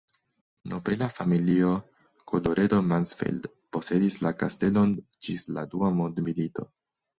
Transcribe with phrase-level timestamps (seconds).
[0.69, 1.73] Nobela familio
[2.31, 6.69] Colloredo-Mansfeld posedis la kastelon ĝis la dua mondmilito.